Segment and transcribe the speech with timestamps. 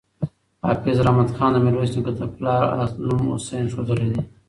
[0.63, 2.63] حافظ رحمت خان د میرویس نیکه د پلار
[3.07, 4.21] نوم حسین ښودلی دی.